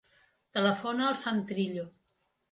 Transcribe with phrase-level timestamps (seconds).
[0.57, 1.83] Telefona al Sam Trillo.